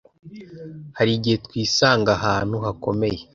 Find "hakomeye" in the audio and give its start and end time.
2.65-3.19